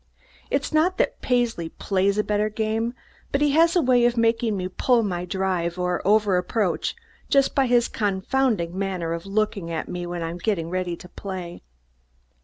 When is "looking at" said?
9.27-9.87